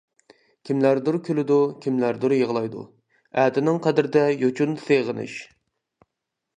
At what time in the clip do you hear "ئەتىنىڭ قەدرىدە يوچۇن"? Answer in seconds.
3.43-4.77